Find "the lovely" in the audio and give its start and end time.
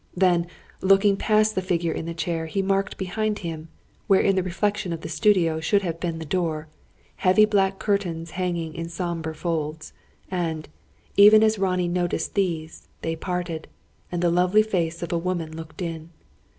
14.23-14.63